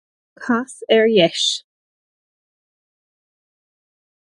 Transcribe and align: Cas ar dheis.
Cas 0.45 0.73
ar 0.95 1.05
dheis. 1.15 1.43